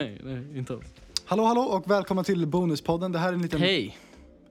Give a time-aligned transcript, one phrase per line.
[0.00, 0.84] Nej, nej, inte alls.
[1.24, 3.12] Hallå hallå och välkomna till Bonuspodden.
[3.12, 3.98] Det här är en liten Hej!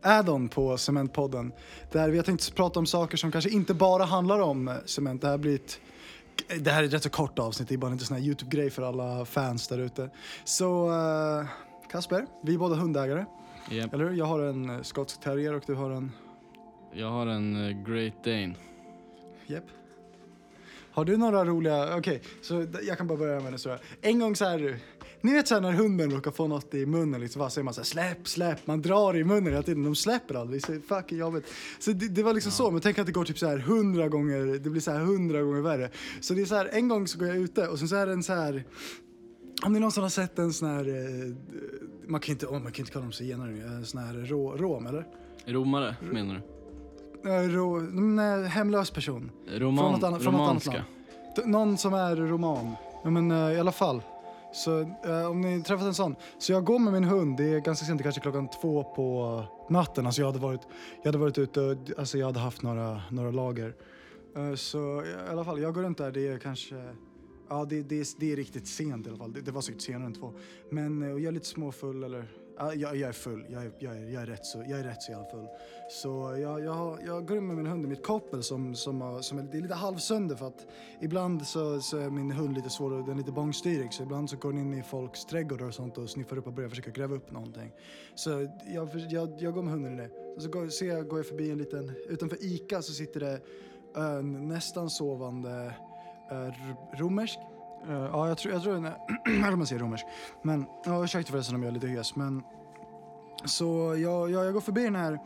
[0.02, 1.52] add-on på Cementpodden.
[1.92, 5.22] Där vi har tänkt prata om saker som kanske inte bara handlar om cement.
[5.22, 5.80] Det här blir ett
[6.60, 8.70] det här är ett rätt så kort avsnitt, det är bara inte sån här YouTube-grej
[8.70, 10.10] för alla fans där ute.
[10.46, 11.46] Så eh,
[11.92, 13.26] Kasper, vi är båda hundägare,
[13.70, 13.94] Japp.
[13.94, 14.18] eller hur?
[14.18, 16.12] Jag har en eh, skotsk terrier och du har en...
[16.94, 18.54] Jag har en eh, Great Dane.
[19.48, 19.64] Japp.
[20.92, 23.80] Har du några roliga, okej, så d- jag kan bara börja med en historia.
[24.02, 24.78] En gång så här,
[25.26, 27.74] ni vet så här när hunden råkar få något i munnen liksom, vad säger man
[27.74, 31.18] så här, släpp, släpp, man drar i munnen hela tiden, de släpper aldrig, så fucking
[31.18, 31.46] jobbigt.
[31.80, 34.08] Så det, det var liksom så, men tänk att det går typ så här hundra
[34.08, 35.90] gånger, det blir så här hundra gånger värre.
[36.22, 38.06] Så det är så här, en gång så går jag ute och sen så är
[38.06, 38.64] det en så här,
[39.66, 41.34] om ni någonsin har sett en sån här, eh,
[42.08, 44.88] man kan inte, oh, man kan inte kalla dem zigenare, en sån här rå, rom
[44.88, 45.06] eller?
[45.46, 46.42] Romare, menar du?
[47.30, 49.32] Eh, Rå, nej, hemlös person.
[49.52, 50.84] Roman, Från något annat- från något annat land.
[51.46, 52.76] Någon som är roman.
[53.04, 54.02] Ja, men eh, i alla fall.
[54.56, 56.16] Så eh, om ni träffat en sån.
[56.38, 58.84] Så jag går med min hund, det är ganska sent, det är kanske klockan två
[58.84, 60.06] på natten.
[60.06, 60.62] Alltså jag hade varit,
[61.02, 63.76] jag hade varit ute och alltså jag hade haft några, några lager.
[64.36, 66.76] Eh, så i alla fall, jag går runt där, det är kanske
[67.50, 69.34] Ja, det, det, det är riktigt sent i alla fall.
[69.34, 70.34] Det, det var säkert senare än två.
[70.70, 72.28] Men eh, och jag är lite småfull eller...
[72.58, 73.46] Ja, jag, jag är full.
[73.50, 75.48] Jag är, jag, är, jag, är rätt så, jag är rätt så jävla full.
[75.90, 79.22] Så jag, jag, jag går in med min hund i mitt koppel som, som, har-
[79.22, 80.68] som är, det är lite halvsönder för att
[81.02, 84.38] ibland så, så är min hund lite svår den är lite bångstyrig så ibland så
[84.38, 87.16] går den in i folks trädgårdar och sånt och sniffar upp och börjar försöka gräva
[87.16, 87.72] upp någonting.
[88.16, 88.30] Så
[88.68, 90.10] jag, jag, jag går med hunden i det.
[90.36, 93.40] Så så går, ser jag, går jag förbi en liten, utanför Ica så sitter det
[93.96, 95.76] en nästan sovande
[96.32, 96.54] eh,
[97.00, 97.40] romersk.
[97.90, 98.96] Eh, ja, jag tror, jag tror den är,
[99.50, 100.06] jag man säger romersk.
[100.44, 102.44] Men, ja, ursäkta förresten om jag är lite hes men
[103.46, 105.20] så jag, jag, jag går förbi den här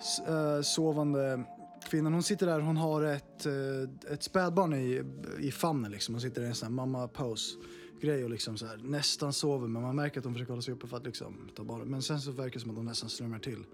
[0.00, 1.44] s- eh, sovande
[1.90, 2.12] kvinnan.
[2.12, 5.02] Hon sitter där, hon har ett, eh, ett spädbarn i,
[5.40, 6.14] i famnen liksom.
[6.14, 7.56] Hon sitter i en sån här mamma pose
[8.00, 10.74] grej och liksom så här, nästan sover men man märker att hon försöker hålla sig
[10.74, 11.88] uppe för att liksom ta barnet.
[11.88, 13.64] Men sen så verkar det som att hon nästan slumrar till.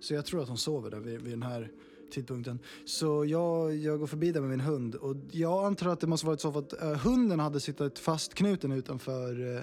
[0.00, 1.70] Så jag tror att hon sover där vid, vid den här
[2.10, 2.58] tidpunkten.
[2.84, 6.26] Så jag, jag går förbi där med min hund och jag antar att det måste
[6.26, 9.62] varit så för att eh, hunden hade suttit fastknuten utanför eh,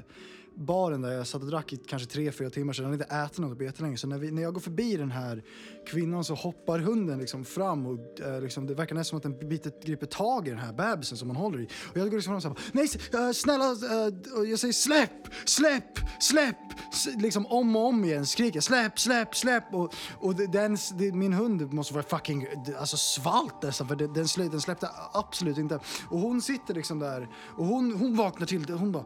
[0.57, 2.85] baren där jag satt och drack i kanske tre, fyra timmar sedan.
[2.85, 3.97] han hade inte ätit något på jättelänge.
[3.97, 5.43] Så när, vi, när jag går förbi den här
[5.87, 9.49] kvinnan så hoppar hunden liksom fram och eh, liksom, det verkar nästan som att den
[9.49, 11.65] biter, griper tag i den här bebisen som hon håller i.
[11.91, 15.27] Och jag går liksom fram och säger nej eh, snälla, eh, och jag säger släpp,
[15.45, 16.55] släpp, släpp,
[16.93, 20.77] S- liksom om och om igen skriker jag, släpp, släpp, släpp och, och den,
[21.13, 22.47] min hund måste vara fucking
[22.79, 25.79] alltså svalt nästan för den, den, slä, den släppte absolut inte.
[26.09, 29.03] Och hon sitter liksom där och hon, hon vaknar till, hon bara,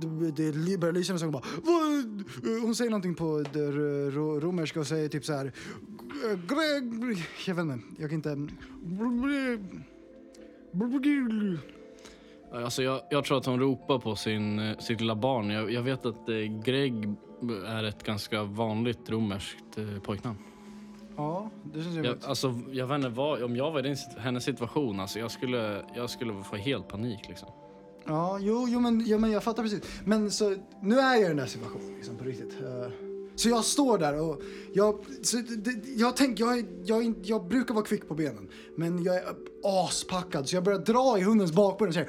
[0.00, 0.52] det, det
[0.94, 2.24] lysa och hon bara, Vad?
[2.62, 3.44] hon säger någonting på
[4.40, 5.52] romerska och säger typ så här,
[6.48, 8.48] Greg, jag vet inte, jag kan inte,
[12.52, 15.50] Alltså jag, jag tror att hon ropar på sin, eh, sitt lilla barn.
[15.50, 17.14] Jag, jag vet att eh, Greg
[17.66, 20.38] är ett ganska vanligt romerskt eh, pojknamn.
[21.16, 24.44] ja, det känns Jag, alltså, jag vet inte vad, om jag var i din, hennes
[24.44, 27.28] situation, alltså, jag, skulle, jag skulle få helt panik.
[27.28, 27.48] Liksom.
[28.06, 29.80] Ja, jo, jo, men, jo, men jag fattar precis.
[30.04, 32.52] Men så, nu är jag i den där situationen liksom, på riktigt.
[33.36, 34.40] Så jag står där och
[34.72, 38.48] jag, så, det, jag, tänk, jag, är- jag, jag brukar vara kvick på benen.
[38.76, 39.22] Men jag är
[39.64, 42.08] aspackad så jag börjar dra i hundens bakben och säger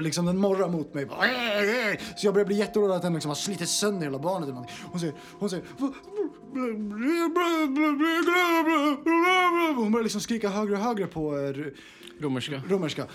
[0.00, 1.08] liksom den morrar mot mig.
[2.16, 4.42] Så jag börjar bli jätteorolig att den liksom har slitit sönder hela barnet.
[4.42, 4.76] eller någonting.
[4.90, 5.64] Hon säger, hon säger
[9.98, 11.54] börjar liksom skrika högre och högre på eh,
[12.20, 12.62] Romerska.
[12.68, 13.06] romerska.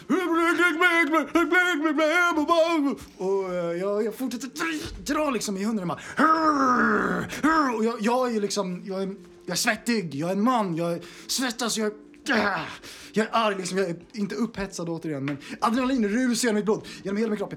[3.18, 5.90] Och eh, jag, jag fortsätter dra- dra liksom i hunden.
[7.78, 9.08] Och jag, jag är ju liksom, jag är,
[9.46, 11.94] jag är svettig, jag är en man, jag svettas, jag är,
[13.14, 16.88] jag är arg, liksom, jag är inte upphetsad återigen men adrenalin rusar genom mitt blod,
[17.04, 17.54] genom hela min kropp.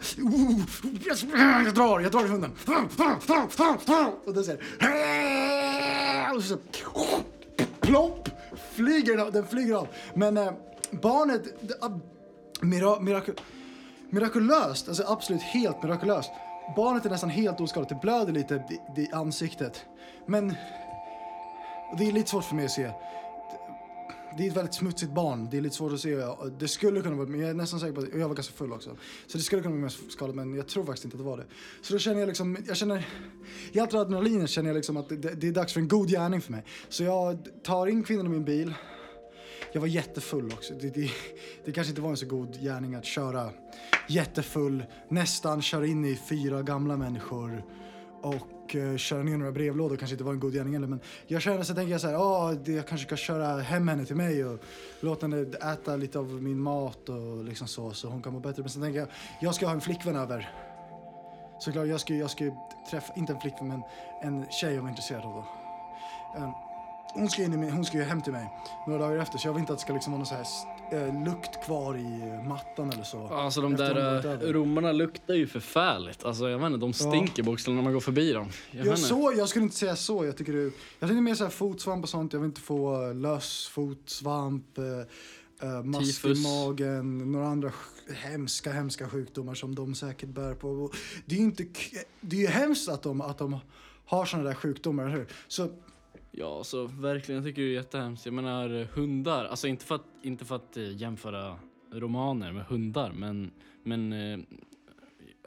[1.65, 2.51] Jag drar, jag drar i hunden.
[4.25, 4.61] Och den säger
[6.37, 6.59] och så,
[7.81, 8.29] plopp,
[8.77, 9.89] flyger den, den flyger av.
[10.15, 10.53] Men eh,
[10.91, 11.75] barnet, det,
[12.61, 13.33] mira, miraku,
[14.11, 16.31] mirakulöst, alltså absolut helt mirakulöst.
[16.77, 18.55] Barnet är nästan helt oskadat, det blöder lite
[18.97, 19.85] i, i ansiktet.
[20.27, 20.55] Men
[21.99, 22.91] det är lite svårt för mig att se.
[24.37, 25.49] Det är ett väldigt smutsigt barn.
[25.51, 26.17] Det är lite svårt att se.
[26.59, 28.73] Det skulle kunna vara, men jag är nästan säker på att, jag var ganska full
[28.73, 28.97] också.
[29.27, 31.37] Så det skulle kunna vara mer skadat, men jag tror faktiskt inte att det var
[31.37, 31.45] det.
[31.83, 33.09] Så då känner jag liksom, jag känner,
[33.73, 36.41] i allt adrenalinet känner jag liksom att det, det är dags för en god gärning
[36.41, 36.65] för mig.
[36.89, 38.75] Så jag tar in kvinnan i min bil.
[39.73, 40.75] Jag var jättefull också.
[40.75, 41.11] Det, det,
[41.65, 43.51] det kanske inte var en så god gärning att köra
[44.09, 47.65] jättefull, nästan köra in i fyra gamla människor
[48.23, 51.01] och och eh, köra ner några brevlådor kanske inte var en god gärning heller men
[51.27, 54.17] jag känner så tänker jag så här, ah, jag kanske ska köra hem henne till
[54.17, 54.59] mig och
[55.01, 55.41] låta henne
[55.73, 58.83] äta lite av min mat och liksom så så hon kan må bättre men sen
[58.83, 59.09] tänker jag,
[59.41, 60.51] jag ska ha en flickvän över
[61.61, 62.45] såklart, jag ska, ju- jag ska
[62.91, 63.83] träffa, inte en flickvän men
[64.23, 65.45] en tjej jag var intresserad av då.
[66.43, 66.53] Um,
[67.15, 68.51] hon, ska in i min, hon ska ju hem till mig
[68.87, 71.07] några dagar efter så jag vill inte att det ska liksom vara någon så här
[71.07, 73.27] eh, lukt kvar i eh, mattan eller så.
[73.27, 76.25] Alltså de Efter där uh, romarna luktar ju förfärligt.
[76.25, 78.49] Alltså jag vet inte, de stinker bokstavligen när man går förbi dem.
[78.71, 80.25] Jag, Jag, så, jag skulle inte säga så.
[80.25, 80.63] Jag tycker det,
[80.99, 82.33] jag tänkte mer så här fotsvamp och sånt.
[82.33, 84.85] Jag vill inte få löss, fotsvamp, uh,
[85.69, 87.73] uh, mask i magen, några andra
[88.15, 90.69] hemska, hemska sjukdomar som de säkert bär på.
[90.69, 90.95] Och
[91.25, 91.67] Det är ju inte,
[92.21, 93.59] det är hemskt att de, att de
[94.07, 95.27] har sådana där sjukdomar, eller hur?
[95.49, 95.69] Så
[96.39, 98.27] Ja, så verkligen, jag tycker det är jättehemskt.
[98.27, 101.59] Jag menar eh, hundar, alltså inte för att, inte för att eh, jämföra
[101.93, 103.51] romaner med hundar, men,
[103.83, 104.39] men eh,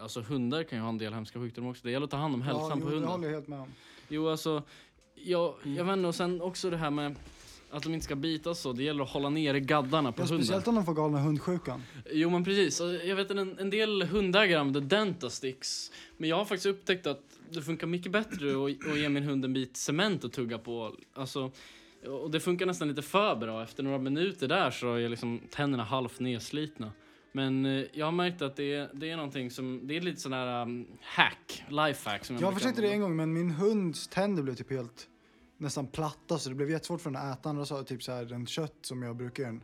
[0.01, 1.81] alltså hundar kan ju ha en del hemska sjukdomar också.
[1.83, 3.11] Det gäller att ta hand om hälsan ja, på jo, det hunden.
[3.11, 3.67] håller jag helt med om.
[4.07, 4.63] Jo, alltså,
[5.15, 7.15] jag, jag vet inte, och sen också det här med
[7.71, 8.73] att de inte ska bita så.
[8.73, 10.45] Det gäller att hålla nere gaddarna på Ja, hunden.
[10.45, 11.83] speciellt om de får galna hundsjukan.
[12.11, 15.91] Jo men precis, jag vet en, en del hundägare använder Dentastix.
[16.17, 17.21] Men jag har faktiskt upptäckt att
[17.51, 20.95] det funkar mycket bättre att, att ge min hund en bit cement att tugga på.
[21.13, 21.51] Alltså,
[22.05, 23.63] och det funkar nästan lite för bra.
[23.63, 26.91] Efter några minuter där så är liksom tänderna halvt nedslitna.
[27.31, 30.21] Men eh, jag har märkt att det är, det är någonting som, det är lite
[30.21, 34.07] sån här um, hack, lifehack som jag Jag försökte det en gång men min hunds
[34.07, 35.07] tänder blev typ helt
[35.59, 38.33] nästan platta så det blev jättesvårt för den att äta andra saker, typ så här
[38.33, 39.59] en kött som jag brukar göra.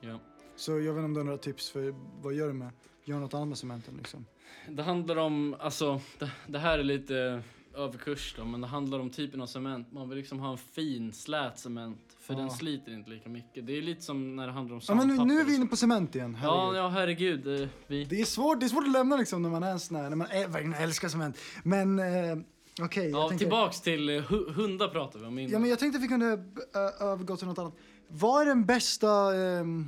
[0.00, 0.18] Ja.
[0.56, 2.70] Så jag vet inte om du har några tips för vad gör du med,
[3.04, 4.26] gör något annat med cementen liksom?
[4.68, 7.42] Det handlar om, alltså, det, det här är lite
[7.74, 9.92] överkurs då, men det handlar om typen av cement.
[9.92, 12.40] Man vill liksom ha en fin, slät cement, för Ja.
[12.40, 13.66] den sliter inte lika mycket.
[13.66, 15.54] Det är lite som när det handlar om Ja men nu, sandpapper nu är vi
[15.54, 16.46] inne på cement igen, så.
[16.46, 17.46] Ja, herregud.
[17.46, 17.62] ja, herregud.
[17.62, 18.04] eh, Vi...
[18.04, 20.08] Det är svårt, det är svårt att lämna liksom när man är en sån här,
[20.08, 21.38] när man är, verkligen älskar cement.
[21.64, 22.04] Men eh,
[22.80, 23.44] okej, jag Ja, tänker...
[23.44, 25.52] tillbaks till eh, hu hundar pratar vi om innan.
[25.52, 27.74] Ja men jag tänkte att vi kunde uh, övergå till något annat.
[28.08, 29.36] Vad är den bästa...
[29.36, 29.86] ehm,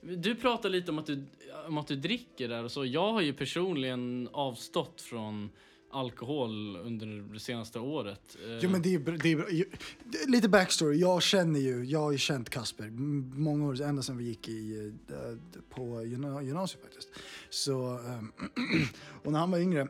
[0.00, 1.24] Du pratar lite om att, du,
[1.68, 2.84] om att du dricker där och så.
[2.84, 5.50] Jag har ju personligen avstått från
[5.90, 8.36] alkohol under det senaste året.
[8.46, 9.50] Eh, Jo men det är, br- det är bra.
[9.50, 9.70] Ju-
[10.04, 14.02] det- Lite backstory, jag känner ju, jag har ju känt Kasper m- många år, ända
[14.02, 17.08] sedan vi gick i, eh, på gymna- gymnasiet faktiskt.
[17.50, 18.32] Så, ehm,
[19.24, 19.88] och när han var yngre,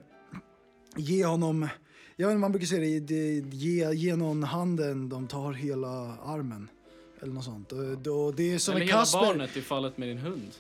[0.97, 1.69] ge honom,
[2.17, 5.89] jag vet inte, man brukar säga det, ge, ge någon handen, de tar hela
[6.19, 6.71] armen.
[7.23, 7.73] Eller något sånt.
[7.73, 7.79] Och,
[8.37, 10.51] det är som Eller med hela Kasper, barnet i fallet med din hund.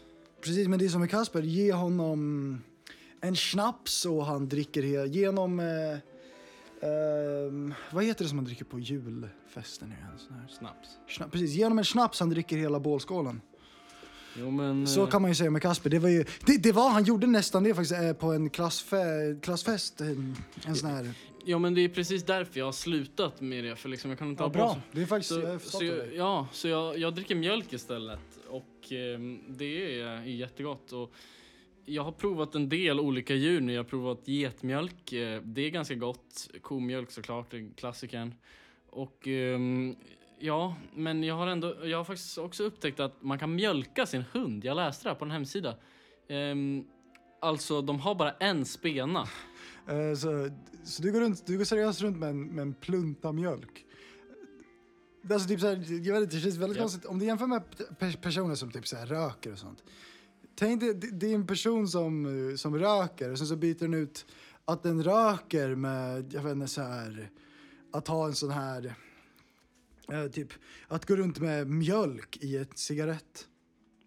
[0.41, 2.59] precis men det är som med Kasper, ge honom
[3.21, 5.99] en snaps och han dricker hela, ge honom eh,
[6.89, 9.89] ehm, vad heter det som man dricker på julfesten?
[9.93, 10.19] igen?
[10.19, 10.49] Sån här.
[10.49, 10.89] Snaps.
[11.09, 13.41] Schna- precis, ge honom en snaps, han dricker hela bålskålen.
[14.40, 14.87] Jo men...
[14.87, 15.90] Så eh, kan man ju säga med Kasper.
[15.90, 18.99] Det var ju, det, det var, han gjorde nästan det faktiskt eh, på en klassfe,
[19.43, 20.00] klassfest.
[20.00, 20.37] En,
[20.67, 21.11] en sån här.
[21.44, 23.76] Ja men det är precis därför jag har slutat med det.
[23.76, 24.76] För liksom jag kan inte Ja, bra.
[24.93, 28.20] Det är faktiskt, jag Så, stolt så jag, ja, så jag, jag dricker mjölk istället.
[28.49, 30.93] Och ehm, det är, är jättegott.
[30.93, 31.12] Och
[31.85, 33.73] jag har provat en del olika djur nu.
[33.73, 35.12] Jag har provat getmjölk.
[35.12, 36.49] eh, Det är ganska gott.
[36.62, 38.35] Komjölk såklart, klassikern.
[38.90, 39.96] Och ehm,
[40.38, 44.25] ja, men jag har ändå, jag har faktiskt också upptäckt att man kan mjölka sin
[44.32, 44.64] hund.
[44.64, 45.75] Jag läste det här på en hemsida.
[46.29, 46.85] Ehm,
[47.40, 49.25] alltså, de har bara en spena.
[49.88, 50.50] Eh, så,
[50.85, 53.85] så du går, runt, du går seriöst runt med en, med en plunta mjölk?
[55.32, 55.76] Alltså typ så här,
[56.06, 56.82] jag vet inte, det känns väldigt Ja.
[56.82, 57.05] konstigt.
[57.05, 57.62] Om du jämför med
[57.99, 59.85] pe- personer som typ så här röker och sånt.
[60.55, 63.79] Tänk dig, det, det är en person som, eh, som röker och sen så byter
[63.79, 64.26] den ut
[64.64, 67.30] att den röker med, jag vet inte så här,
[67.92, 68.95] att ha en sån här,
[70.12, 70.53] eh, typ,
[70.88, 73.49] att gå runt med mjölk i ett cigarett.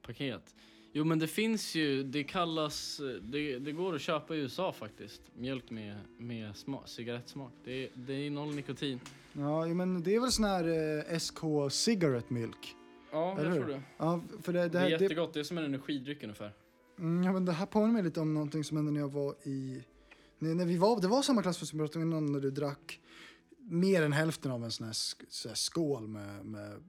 [0.06, 0.56] paket.
[0.94, 5.22] Jo men det finns ju, det kallas, det, det går att köpa i USA faktiskt.
[5.38, 7.52] Mjölk med, med smak, cigarettsmak.
[7.64, 9.00] Det, är- det är noll nikotin.
[9.34, 10.68] Ja, men det är väl sån här
[11.12, 11.40] eh, SK
[11.72, 12.76] cigarette milk.
[13.12, 13.62] Ja, Eller jag hur?
[13.64, 13.82] tror det.
[13.98, 16.54] Ja, för det, det, Det är här, det, jättegott, det är som en energidryck ungefär.
[17.00, 19.36] Mm, ja, men det här påminner mig lite om någonting som hände när jag var
[19.44, 19.84] i...
[20.40, 23.00] När, när vi var, det var samma klass om innan när du drack
[23.72, 24.94] mer än hälften av en sån här,
[25.30, 26.84] så här skål med, med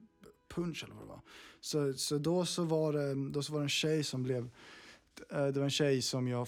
[0.47, 1.21] punch eller vad det var.
[1.59, 4.49] Så, så, då, så, var det, då så var det en tjej som blev...
[5.29, 6.47] eh, Det var en tjej som jag...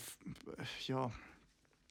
[0.87, 1.11] jag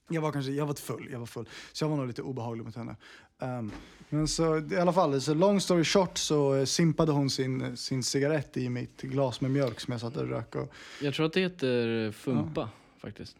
[0.08, 1.48] jag var kanske, jag var full, jag var full.
[1.72, 2.96] Så jag var nog lite obehaglig mot henne.
[3.38, 3.72] Ehm,
[4.08, 8.02] men så i alla fall, så long story short så eh, simpade hon sin, sin
[8.02, 10.54] cigarett i mitt glas med mjölk som jag satt och rök.
[10.54, 10.72] Och,
[11.02, 13.36] Jag tror att det heter Fumpa faktiskt.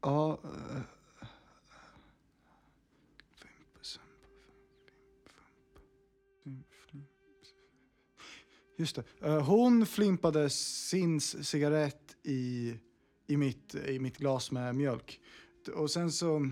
[0.00, 0.38] Ja.
[0.44, 0.80] eh,
[8.80, 9.04] Just det.
[9.22, 12.74] Eh, hon flimpade sin cigarett i,
[13.26, 15.20] i, mitt, i mitt glas med mjölk.
[15.74, 16.50] Och sen så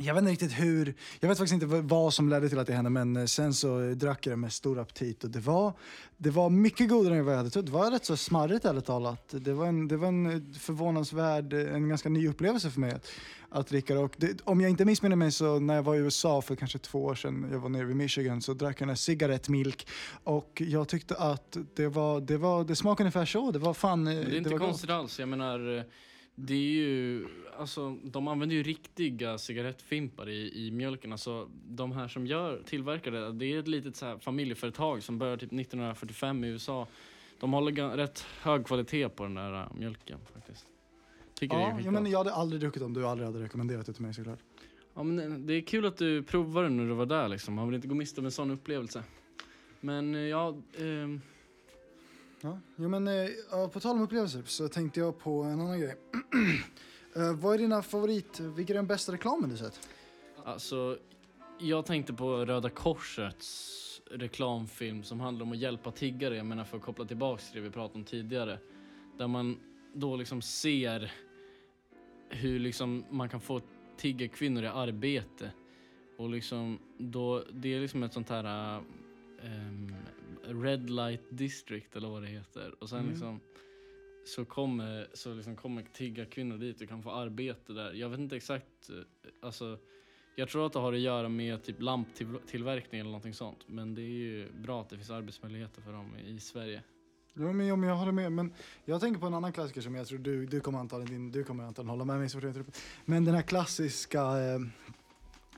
[0.00, 2.72] jag vet inte riktigt hur, jag vet faktiskt inte vad- som ledde till att det
[2.72, 5.72] hände men eh, sen så eh, drack jag det med stor aptit och det var,
[6.16, 7.66] det var mycket godare än vad jag hade trott.
[7.66, 9.34] Det var rätt så smarrigt ärligt talat.
[9.40, 13.08] Det var en, det var en eh, förvånansvärd, en ganska ny upplevelse för mig att,
[13.50, 14.00] att dricka det.
[14.00, 14.40] Och det.
[14.44, 17.14] Om jag inte missminner mig så när jag var i USA för kanske två år
[17.14, 19.86] sedan, jag var nere vid Michigan, så drack jag en cigarettmilk
[20.24, 23.50] och jag tyckte att det var, det var, det smakade ungefär så.
[23.50, 24.60] Det var fan, Men det är inte gott.
[24.60, 25.18] konstigt alls.
[25.18, 25.84] Jag menar,
[26.34, 27.26] det är ju,
[27.62, 31.12] alltså de använder ju riktiga cigarettfimpar i, i mjölken.
[31.12, 35.18] Alltså de här som gör, tillverkar det, det är ett litet så här familjeföretag som
[35.18, 36.86] började typ 1945 i USA.
[37.40, 40.66] De håller rätt hög kvalitet på den där äh, mjölken faktiskt.
[41.34, 41.94] Tycker det är Ja, skitbra.
[41.94, 44.38] ja, men jag hade aldrig druckit om du aldrig hade rekommenderat det till mig såklart.
[44.94, 47.54] Ja, men eh, det är kul att du provade när du var där liksom.
[47.54, 49.02] Man vill inte gå miste om en sån upplevelse.
[49.80, 51.20] Men eh, ja, ehm,
[52.44, 55.96] Ja, jo, men eh, på tal om upplevelser så tänkte jag på en annan grej.
[57.16, 59.88] Eh, vad är dina favorit, vilken är den bästa reklamen du sett?
[60.44, 60.98] Alltså,
[61.60, 63.78] jag tänkte på Röda Korsets
[64.10, 67.68] reklamfilm som handlar om att hjälpa tiggare, jag menar för att koppla tillbaks till det
[67.68, 68.58] vi pratade om tidigare.
[69.18, 69.58] Där man
[69.94, 71.12] då liksom ser
[72.28, 73.60] hur liksom man kan få
[73.96, 75.50] tiggarkvinnor i arbete.
[76.18, 78.76] Och liksom då, det är liksom ett sånt här
[79.42, 79.94] ehm,
[80.44, 82.74] Red Light District eller vad det heter.
[82.82, 83.10] Och sen Mm.
[83.10, 83.40] liksom
[84.24, 87.92] så kommer, så liksom kommer tiggarkvinnor dit och kan få arbete där.
[87.92, 88.96] Jag vet inte exakt, eh,
[89.40, 89.78] alltså
[90.36, 93.58] jag tror att det har att göra med typ lamptillverkning eller någonting sånt.
[93.66, 96.82] Men det är ju bra att det finns arbetsmöjligheter för dem i Sverige.
[97.34, 98.32] Jo, men, jo, men jag håller med.
[98.32, 98.52] Men
[98.84, 101.44] jag tänker på en annan klassiker som jag tror du, du kommer antagligen, din, du
[101.44, 102.64] kommer antagligen hålla med mig.
[103.04, 104.60] Men den här klassiska eh,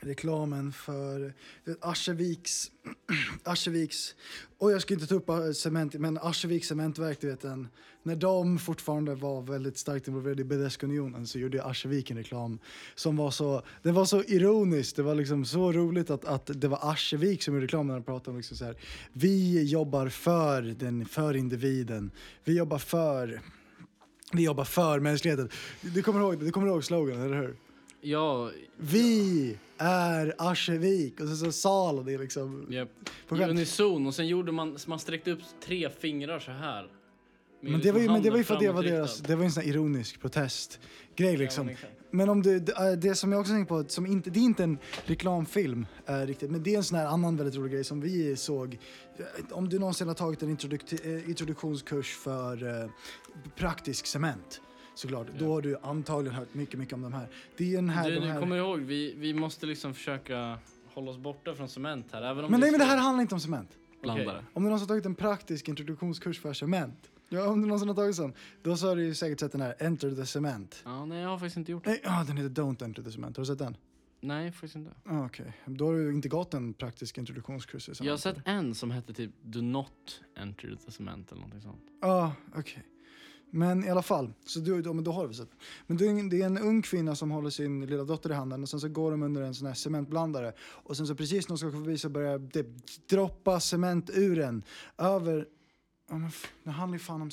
[0.04, 1.34] reklamen för
[1.80, 2.70] Askeviks...
[3.44, 4.14] Ascheviks,
[4.58, 7.68] och jag ska inte ta upp cement, men Askeviks cementverk, du vet den,
[8.04, 12.58] när de fortfarande var väldigt starkt involverade i Bedeskunionen så gjorde Askevik en reklam
[12.94, 16.68] som var så, den var så ironisk, det var liksom så roligt att, att det
[16.68, 18.76] var Askevik som gjorde reklamen när de pratade om liksom så här,
[19.12, 22.10] vi jobbar för, den, för individen,
[22.44, 23.40] vi jobbar för
[24.32, 25.48] vi jobbar för mänskligheten.
[25.80, 27.56] Du kommer ihåg, du kommer ihåg slogan, eller hur?
[28.06, 31.20] Ja, Vi är Aschevik.
[31.20, 32.72] Och så, så sa alla det liksom.
[32.72, 32.88] yep.
[33.30, 36.88] I unison och sen gjorde man, man sträckte upp tre fingrar så här.
[37.60, 39.44] Men det var ju, men det var ju för att det var deras, det var
[39.44, 41.70] en sån här ironisk protestgrej liksom.
[42.10, 44.44] men om du, det, äh, det som jag också tänker på, som inte, det är
[44.44, 47.84] inte en reklamfilm äh, riktigt, men det är en sån här annan väldigt rolig grej
[47.84, 48.78] som vi såg.
[49.16, 52.90] Eh, Om du någonsin har tagit en introduk- eh, introduktionskurs för eh,
[53.56, 54.60] praktisk cement,
[54.94, 55.38] såklart, Ja.
[55.38, 57.28] då har du antagligen hört mycket, mycket om de här.
[57.56, 58.40] Det är den här, Du, de du här...
[58.40, 60.58] kommer ihåg, vi, vi måste liksom försöka
[60.94, 62.22] hålla oss borta från cement här.
[62.22, 63.70] Även om Men det nej, men det är här handlar inte om cement.
[64.02, 64.44] blandare.
[64.52, 67.94] Om du någonsin har tagit en praktisk introduktionskurs för cement, ja, om du någonsin har
[67.96, 68.32] tagit sån,
[68.62, 70.82] då så har du ju säkert sett den här Enter the Cement.
[70.84, 71.90] Ja, nej, jag har faktiskt inte gjort det.
[71.90, 73.36] Nej, ja, den heter Don't Enter the Cement.
[73.36, 73.76] Har du sett den?
[74.20, 74.90] Nej, faktiskt inte.
[75.04, 78.06] Ah, Okej, då har du inte gått en praktisk introduktionskurs i cement.
[78.06, 81.82] Jag har sett en som hette typ Do Not Enter the Cement eller någonting sånt.
[82.00, 82.82] Ja, ah, okej.
[83.54, 85.48] Men i alla fall, så du, då, men då har du sett.
[85.86, 88.34] Men det är, en, det är en ung kvinna som håller sin lilla dotter i
[88.34, 91.48] handen och sen så går de under en sån här cementblandare och sen så precis
[91.48, 92.66] när de ska gå förbi så börjar det
[93.08, 94.62] droppa cement ur den
[94.98, 95.46] över
[96.10, 96.30] Ja, men
[96.64, 97.30] det handlar ju fan om...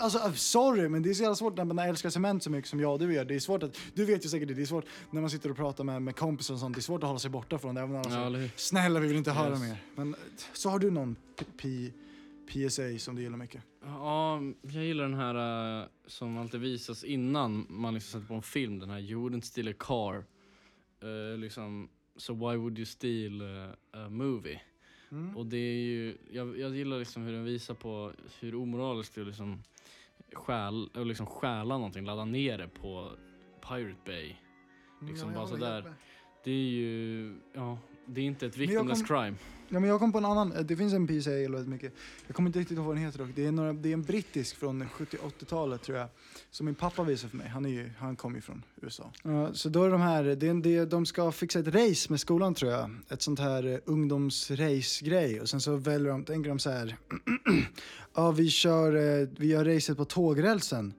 [0.00, 2.70] Alltså, äh, sorry, men det är så jävla svårt när man älskar cement så mycket
[2.70, 3.24] som jag och du gör.
[3.24, 3.76] Det är svårt att...
[3.94, 6.16] Du vet ju säkert det, det är svårt när man sitter och pratar med, med
[6.16, 6.74] kompisar och sånt.
[6.76, 7.80] Det är svårt att hålla sig borta från det.
[7.80, 8.48] Även de Ja?
[8.56, 9.60] Snälla, vi vill inte höra Yes.
[9.60, 9.82] mer.
[9.94, 10.14] Men
[10.52, 11.92] så har du någon P- P-
[12.48, 13.62] PSA som du gillar mycket?
[13.84, 18.42] Ja, jag gillar den här eh, som alltid visas innan man liksom sätter på en
[18.42, 18.78] film.
[18.78, 20.24] Den här You wouldn't steal a car.
[21.02, 23.42] Eh, liksom, so why would you steal
[23.92, 24.60] a movie?
[25.10, 25.36] Mm.
[25.36, 29.20] Och det är ju, jag, jag gillar liksom hur den visar på hur omoraliskt det
[29.20, 29.62] är liksom
[30.32, 33.12] stjäl, och liksom stjäla någonting, ladda ner det på
[33.68, 34.34] Pirate Bay.
[35.02, 35.94] liksom bara håller sådär.
[36.44, 37.78] Det är ju, ja,
[38.08, 39.36] det är inte ett victimless kom- crime.
[39.70, 41.92] Ja, men jag kom på en annan, det finns en PSA jag gillar väldigt mycket.
[42.26, 43.28] Jag kommer inte riktigt ihåg vad den heter dock.
[43.34, 46.08] Det är, några, det är en brittisk från 70-80-talet tror jag.
[46.50, 47.48] Som min pappa visade för mig.
[47.48, 49.12] Han, är ju, han kom ju från USA.
[49.22, 52.20] Ja, så då är de här, det är, det de ska fixa ett race med
[52.20, 52.90] skolan tror jag.
[53.08, 55.40] Ett sånt här uh, ungdomsrace-grej.
[55.40, 56.96] Och sen så väljer de, tänker de så här.
[58.14, 60.94] ja, vi kör, eh, vi gör racet på tågrälsen.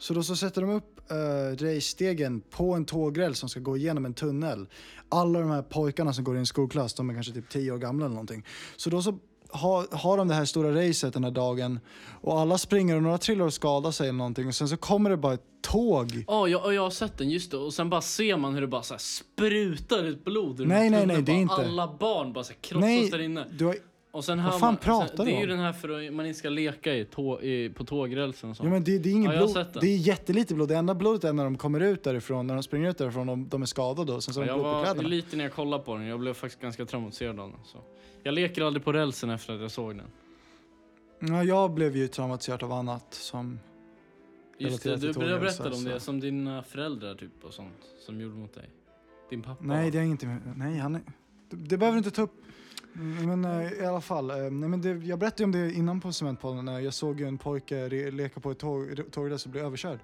[0.00, 4.04] Så då så sätter de upp uh, race-stegen på en tågräls som ska gå igenom
[4.04, 4.66] en tunnel.
[5.08, 7.78] Alla de här pojkarna som går i en skolklass, de är kanske typ 10 år
[7.78, 8.46] gamla eller någonting.
[8.76, 9.18] Så då så
[9.52, 11.80] har, har de det här stora racet den här dagen
[12.20, 15.10] och alla springer och några trillar och skadar sig eller någonting och sen så kommer
[15.10, 16.24] det bara ett tåg.
[16.28, 17.56] Ja, jag, och jag har sett den, just det.
[17.56, 21.06] Och sen bara ser man hur det bara så sprutar ut blod ur Nej, nej,
[21.06, 23.46] nej, det är inte- Alla barn bara så krossas där inne.
[23.58, 23.76] du har,
[24.12, 26.12] Och sen Vad fan man, pratar sen, du Det är ju den här för att
[26.12, 28.66] man inte ska leka i, tå, i på tågrälsen och sånt.
[28.66, 29.66] Ja, men det, det är ingen Ja, jag blod.
[29.80, 30.68] Det är jättelite blod.
[30.68, 33.38] Det enda blodet är när de kommer ut därifrån, när de springer ut därifrån och
[33.38, 35.08] de är skadade och sen så har de jag blod på var kläderna.
[35.08, 37.60] liten när jag kollade på den, jag blev faktiskt ganska traumatiserad av den.
[37.64, 37.78] Så.
[38.22, 40.06] Jag leker aldrig på rälsen efter att jag såg den.
[41.20, 43.58] Ja, jag blev ju traumatiserad av annat som...
[44.58, 48.54] Just det, du, berättade om det, som dina föräldrar typ och sånt, som gjorde mot
[48.54, 48.70] dig.
[49.30, 49.64] Din pappa.
[49.64, 50.40] Nej, det är med...
[50.56, 51.00] Nej, han är...
[51.50, 52.34] Det, det behöver du inte ta upp.
[52.92, 56.12] Men eh, i alla fall, eh, nej, men det, jag berättade om det innan på
[56.12, 59.60] Cementpodden när jag såg ju en pojke re, leka på ett tåg, tågräls och bli
[59.60, 59.98] överkörd.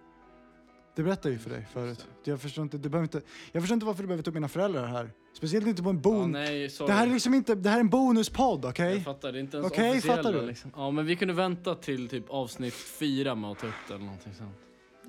[0.96, 2.06] Det berättade jag ju för dig förut.
[2.24, 4.48] Jag förstår inte, du behöver inte, jag förstår inte varför du behöver ta upp mina
[4.48, 5.10] föräldrar här.
[5.32, 6.32] Speciellt inte på en ja, bon...
[6.32, 6.88] nej, sorry.
[6.88, 8.94] det här är liksom inte, det här är en bonuspodd, okej?
[8.94, 10.46] Jag fattar, det är inte ens officiella fattar du?
[10.46, 10.72] liksom.
[10.76, 14.04] Ja, men vi kunde vänta till typ avsnitt fyra med att ta upp det eller
[14.04, 14.56] någonting sånt.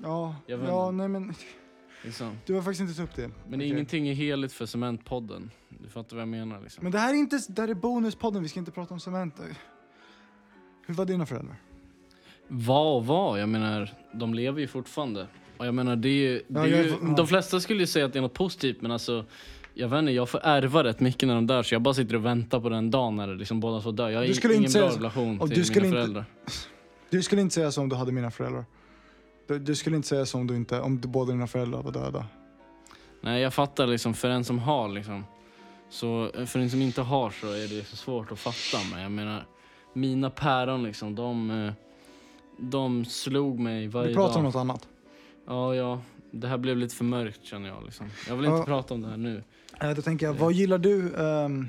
[0.02, 1.34] Ja, ja, nej men
[2.46, 3.30] Du har faktiskt inte tagit upp det.
[3.48, 3.68] Men Okej.
[3.68, 5.50] ingenting är heligt för Cementpodden.
[5.68, 6.82] Du fattar vad jag menar liksom.
[6.82, 9.34] Men det här är inte, det här är bonuspodden, vi ska inte prata om cement.
[10.86, 11.56] Hur var dina föräldrar?
[12.48, 13.40] Vad och vad?
[13.40, 15.26] Jag menar, de lever ju fortfarande.
[15.56, 17.14] Och jag menar, det är, det Ja, är är ju, ja.
[17.16, 19.24] De flesta skulle ju säga att det är något positivt, men alltså
[19.74, 22.14] jag vet inte, jag får ärva rätt mycket när de dör så jag bara sitter
[22.16, 24.08] och väntar på den dagen när liksom båda två dör.
[24.10, 26.24] Jag har ingen inte bra relation till mina inte- föräldrar.
[27.10, 28.64] Du skulle inte säga så om du hade mina föräldrar.
[29.48, 31.92] Du, du skulle inte säga så om du inte, om du, båda dina föräldrar var
[31.92, 32.26] döda.
[33.20, 35.24] Nej, jag fattar liksom, för en som har liksom.
[35.90, 38.84] Så för en som inte har så är det så svårt att fatta.
[38.92, 39.46] Men jag menar,
[39.92, 41.72] mina päron liksom, de, eh,
[42.58, 44.38] de slog mig varje Vi pratar dag.
[44.38, 44.88] om något annat.
[45.46, 46.00] Ja, ja.
[46.30, 48.10] Det här blev lite för mörkt känner jag liksom.
[48.28, 48.56] Jag vill Ja.
[48.56, 49.42] inte prata om det här nu.
[49.80, 51.16] Eh, då tänker jag, vad gillar du?
[51.16, 51.68] ehm,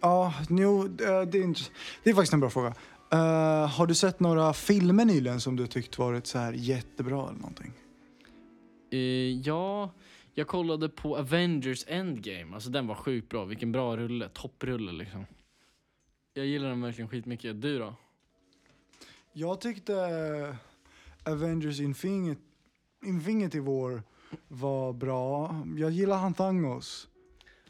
[0.00, 1.54] Ja, eh, det är,
[2.02, 2.74] det är faktiskt en bra fråga.
[3.10, 7.38] Eh, har du sett några filmer nyligen som du tyckt varit så här jättebra eller
[7.38, 7.72] någonting?
[8.90, 8.98] Eh,
[9.40, 9.90] ja,
[10.34, 12.54] jag kollade på Avengers Endgame.
[12.54, 13.44] Alltså den var sjukt bra.
[13.44, 14.28] Vilken bra rulle.
[14.28, 15.26] Topprulle liksom.
[16.34, 17.62] Jag gillar den verkligen skitmycket.
[17.62, 17.94] Du då?
[19.32, 19.94] Jag tyckte
[21.24, 22.40] Avengers Infinity,
[23.04, 24.02] Infinity War
[24.48, 25.56] var bra.
[25.76, 27.08] Jag gillar han Thanos.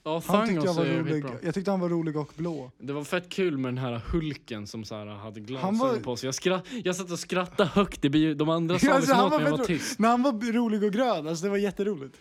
[0.09, 1.25] Ja, Han tyckte jag var rolig.
[1.43, 2.71] Jag tyckte han var rolig och blå.
[2.79, 6.17] Det var fett kul med den här Hulken som så här hade glasögon var- på
[6.17, 6.27] sig.
[6.27, 8.35] Jag, skratt, jag satt och skrattade högt i bio.
[8.35, 9.99] De andra sa Ja, liksom åt mig var jag var fett tyst.
[9.99, 12.17] Men han var rolig och grön, alltså det var jätteroligt.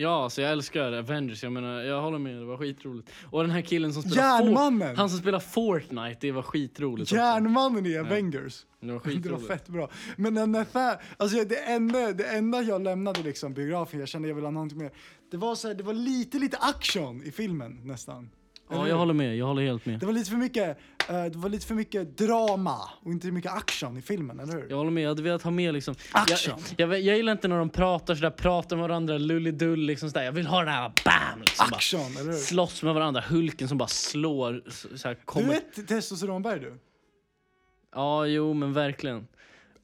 [0.00, 1.42] Ja, så jag älskar Avengers.
[1.42, 2.36] Jag menar, jag håller med.
[2.36, 3.10] Det var skitroligt.
[3.30, 4.96] Och den här killen som spelar Järnmannen!
[4.96, 7.16] Han som spelar Fortnite, det var skitroligt också.
[7.16, 8.66] Järnmannen i Avengers.
[8.80, 9.46] Det var Det var skitroligt.
[9.46, 9.90] fett bra.
[10.16, 14.28] Men den där fär, alltså det enda, det enda jag lämnade liksom biografen, jag kände
[14.28, 14.90] jag ville ha någonting mer.
[15.30, 18.30] Det var så här, det var lite, lite action i filmen nästan.
[18.70, 19.36] Ja, jag håller med.
[19.36, 20.00] Jag håller helt med.
[20.00, 20.78] Det var lite för mycket,
[21.08, 24.66] eh, det var lite för mycket drama och inte mycket action i filmen, eller hur?
[24.70, 26.54] Jag håller med, jag hade velat ha med liksom Action.
[26.76, 30.24] Jag, jag, jag gillar inte när de pratar sådär, pratar med varandra, lullidull liksom sådär.
[30.24, 31.40] Jag vill ha den här BAM!
[31.40, 32.38] Liksom, bara Action, eller hur?
[32.38, 35.52] slåss med varandra, Hulken som bara slår så- såhär, Du kommer...
[35.52, 36.78] är ett testosteronberg du.
[37.94, 39.26] Ja, jo men verkligen.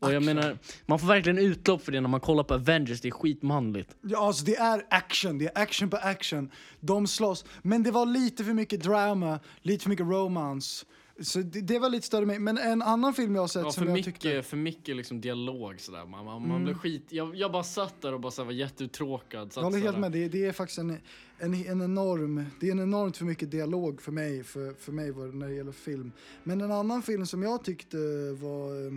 [0.04, 3.08] Och jag menar, man får verkligen utlopp för det när man kollar på Avengers, det
[3.08, 3.96] är skitmanligt.
[4.02, 6.50] Ja, alltså det är action, det är action på action.
[6.80, 10.86] De slåss, men det var lite för mycket drama, lite för mycket romance.
[11.20, 12.38] Så det, det var lite större mig.
[12.38, 14.42] Men en annan film jag har sett Ja, som jag mycket, tyckte...
[14.42, 16.06] för mycket liksom dialog sådär.
[16.06, 16.48] Man, man, Mm.
[16.48, 17.06] man blev skit...
[17.08, 19.52] Jag, jag bara satt där och bara såhär, var jätteuttråkad.
[19.52, 20.90] Satt Jag håller helt med, det, det är faktiskt en,
[21.38, 25.12] en, en enorm, det är en enormt för mycket dialog för mig, för, för mig
[25.32, 26.12] när det gäller film.
[26.44, 27.96] Men en annan film som jag tyckte
[28.40, 28.92] var, eh,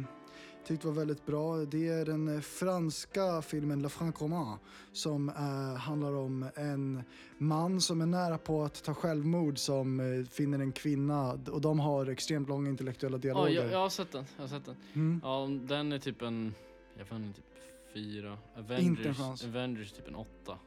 [0.67, 4.57] tyckte var väldigt bra, det är den franska filmen La Franc Roman
[4.91, 7.03] som eh, handlar om en
[7.37, 11.79] man som är nära på att ta självmord som eh, finner en kvinna och de
[11.79, 13.53] har extremt långa intellektuella Ja, dialoger.
[13.63, 14.25] jag, jag har sett den.
[14.35, 14.75] Jag har sett den.
[14.93, 15.21] Mm.
[15.23, 16.53] Ja, den är typ en...
[16.97, 17.45] Jag vet inte, typ
[17.93, 18.37] fyra.
[18.57, 19.43] Avengers.
[19.45, 20.57] Avengers typ en åtta.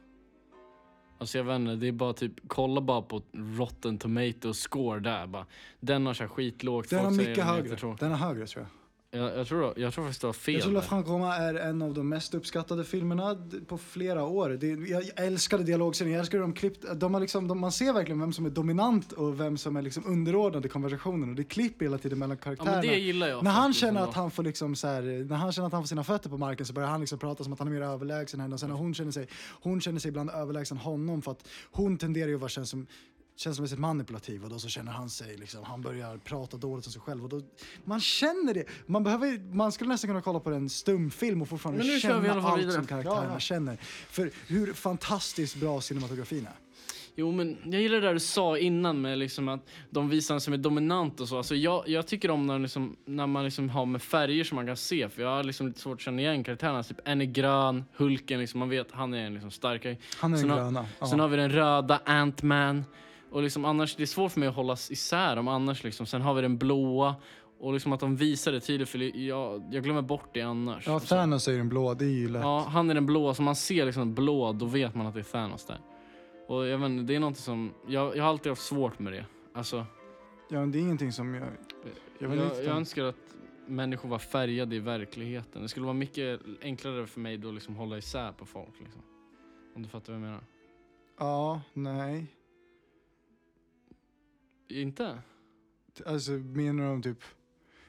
[1.17, 5.27] Alltså jag vet inte, det är bara typ, kolla bara på Rotten Tomatoes score där
[5.27, 5.45] bara.
[5.79, 7.95] Den har så här skitlågt, Den har mycket högre.
[7.99, 8.69] Den är högre tror jag.
[9.13, 10.87] Jag, jag, tror, jag tror faktiskt det var fel Jag tror La där.
[10.87, 14.49] Franc Roma är en av de mest uppskattade filmerna på flera år.
[14.49, 18.19] Det, jag älskade dialogscenen, jag älskade de klippt, de har liksom, de, man ser verkligen
[18.19, 21.85] vem som är dominant och vem som är liksom underordnad i konversationen och det klipper
[21.85, 22.77] hela tiden mellan Ja karaktärerna.
[22.77, 25.51] men det gillar jag när han känner att han får liksom så här, när han
[25.51, 27.59] känner att han får sina fötter på marken så börjar han liksom prata som att
[27.59, 29.27] han är mer överlägsen henne och sen när hon känner sig,
[29.61, 32.87] hon känner sig ibland överlägsen honom för att hon tenderar ju att vara käns som
[33.41, 37.01] känslomässigt manipulativ och då så känner han sig liksom, han börjar prata dåligt om sig
[37.01, 37.41] själv och då,
[37.85, 38.65] man känner det.
[38.85, 42.73] Man behöver, man skulle nästan kunna kolla på en stumfilm och fortfarande känna allt vidare.
[42.73, 43.39] som karaktärerna Ja, ja.
[43.39, 43.77] känner.
[44.09, 46.53] För hur fantastiskt bra cinematografin är.
[47.15, 50.53] Jo, men jag gillar det där du sa innan med liksom att de visar som
[50.53, 51.37] är dominant och så.
[51.37, 54.65] Alltså jag, jag tycker om när, liksom, när man liksom har med färger som man
[54.65, 56.83] kan se, för jag har liksom lite svårt att känna igen karaktärerna.
[56.83, 59.97] Typ en är grön, Hulken, liksom, man vet han är liksom starkare.
[60.17, 60.85] Han är Sen den har- gröna.
[60.99, 61.07] Ja.
[61.07, 62.83] Sen har vi den röda Ant-Man.
[63.31, 65.83] Och liksom annars, det är svårt för mig att hålla isär dem annars.
[65.83, 66.05] Liksom.
[66.05, 67.15] Sen har vi den blåa.
[67.59, 70.87] Och liksom att de visar det tydligt, för jag, jag glömmer bort det annars.
[70.87, 72.41] ja, Thanos är ju den blå, det är ju lätt.
[72.41, 75.19] Ja, han är den blåa, så man ser liksom blå, då vet man att det
[75.19, 75.79] är Thanos där.
[76.47, 79.25] Och jag vet det är något som, jag, jag har alltid haft svårt med det.
[79.53, 79.85] Alltså,
[80.51, 81.47] Ja, men det är ingenting som jag...
[82.19, 85.61] Jag jag, jag, önskar att människor var färgade i verkligheten.
[85.61, 88.79] Det skulle vara mycket enklare för mig då att liksom hålla isär på folk.
[88.79, 89.01] Liksom.
[89.75, 90.43] Om du fattar vad jag menar.
[91.19, 92.27] Ja, nej.
[94.71, 95.19] Inte?
[96.05, 97.23] Alltså menar de typ...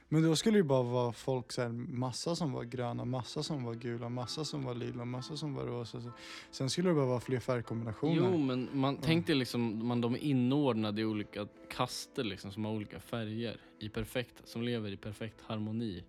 [0.09, 3.43] Men då skulle det ju bara vara folk så här, massa som var gröna, massa
[3.43, 6.13] som var gula, massa som var lila, massa som var rosa.
[6.51, 8.15] Sen skulle det bara vara fler färgkombinationer.
[8.17, 12.65] Jo, men man tänk dig liksom, man, de är inordnade i olika kaster liksom, som
[12.65, 13.61] har olika färger.
[13.79, 16.05] I perfekt, som lever i perfekt harmoni.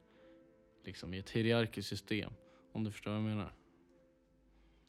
[0.85, 2.33] Liksom i ett hierarkiskt system.
[2.71, 3.53] Om du förstår vad jag menar.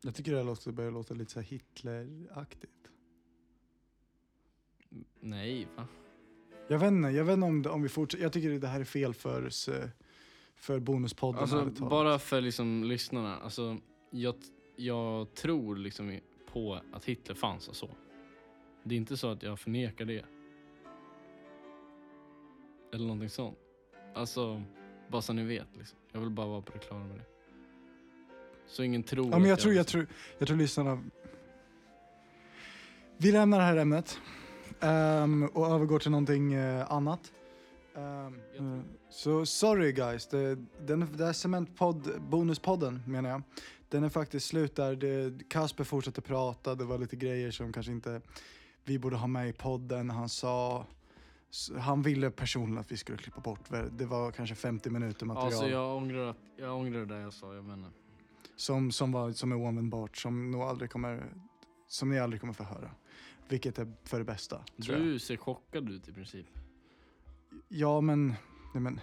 [0.02, 2.83] Jag tycker det här låter, börjar låta lite så här Hitleraktigt.
[5.20, 5.86] Nej, va?
[6.68, 8.22] Jag vet inte, jag vet inte om, det, om vi fortsätter.
[8.22, 9.50] Jag tycker det här är fel för,
[10.56, 11.42] för bonuspodden.
[11.42, 13.36] Alltså, bara för liksom lyssnarna.
[13.36, 13.76] Alltså,
[14.10, 14.34] jag,
[14.76, 16.18] jag tror liksom
[16.52, 17.90] på att Hitler fanns och så.
[18.82, 20.24] Det är inte så att jag förnekar det.
[22.92, 23.58] Eller någonting sånt.
[24.14, 24.62] Alltså,
[25.08, 25.98] bara så ni vet liksom.
[26.12, 27.24] Jag vill bara vara på det klara med det.
[28.66, 30.06] Så ingen tror Ja, men jag, tror, jag, tror,
[30.38, 31.02] jag tror lyssnarna...
[33.16, 34.20] Vi lämnar det här ämnet
[34.80, 37.32] ehm, och övergår till någonting eh, annat.
[37.96, 38.30] Eh,
[39.10, 40.54] så sorry guys, det,
[40.86, 43.42] den, det här cementpodd, bonuspodden menar jag.
[43.88, 44.96] Den är faktiskt slut där.
[44.96, 48.20] Det, Kasper fortsatte prata, det var lite grejer som kanske inte
[48.84, 50.10] vi borde ha med i podden.
[50.10, 50.86] Han sa,
[51.78, 53.60] han ville personligen att vi skulle klippa bort.
[53.90, 55.46] Det var kanske 50 minuter material.
[55.46, 57.90] Alltså jag ångrar, att, jag ångrar det jag sa, jag menar.
[58.56, 61.32] som, som, var, som är oanvändbart, som nog aldrig kommer,
[61.86, 62.90] som ni aldrig kommer få höra.
[63.48, 64.64] Vilket är för det bästa.
[64.76, 66.46] Du ser chockad ut i princip.
[67.68, 68.26] Ja, men,
[68.74, 69.00] nej men,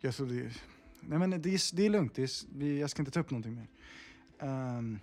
[0.00, 0.52] jag tror det,
[1.00, 3.54] nej men det är, det är lugnt, det är, jag ska inte ta upp någonting
[3.54, 3.68] mer.
[4.38, 4.98] Ehm,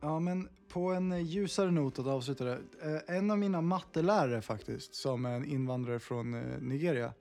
[0.00, 2.62] ja, men på en ljusare not att avsluta det.
[2.82, 7.14] Eh, en av mina mattelärare faktiskt, som är en invandrare från eh, Nigeria.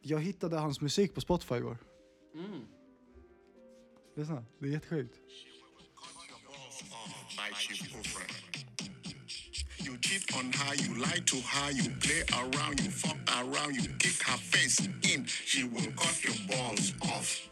[0.00, 1.78] Jag hittade hans musik på Spotify igår.
[2.34, 2.60] Mm.
[4.14, 5.18] Lyssna, det är jättesjukt.
[7.50, 8.32] My chief girlfriend.
[9.78, 13.88] You cheat on her, you lie to her, you play around, you fuck around, you
[13.98, 15.24] kick her face in.
[15.26, 17.48] She will cut your balls off.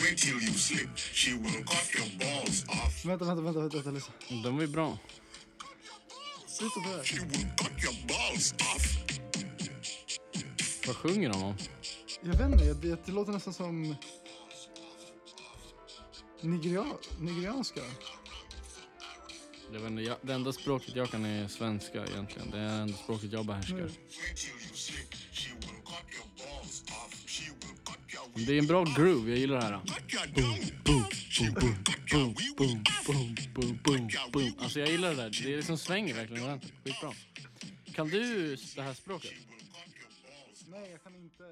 [0.00, 0.90] Wait till you sleep.
[0.96, 3.04] She will cut your balls off.
[3.04, 4.14] Vänta, vänta, vänta, vänta, vänta lyssna.
[4.42, 4.98] De var ju bra.
[6.46, 7.04] Sluta där.
[7.04, 8.98] She will cut your balls off.
[10.86, 11.54] Vad sjunger de om?
[12.22, 13.96] Jag vet inte, det, det låter nästan som
[16.40, 16.84] Nigeria,
[17.20, 17.80] nigerianska.
[19.72, 22.50] Vet inte, jag, det enda språket jag kan är svenska egentligen.
[22.50, 23.76] Det är det enda språket jag behärskar.
[23.78, 23.90] Mm.
[28.46, 29.80] Det är en bra groove, jag gillar det här.
[34.58, 35.30] Alltså jag gillar det där.
[35.42, 36.74] Det är liksom svänger verkligen ordentligt.
[36.84, 37.12] Skitbra.
[37.94, 39.32] Kan du det här språket?
[40.70, 41.44] Nej, jag kan inte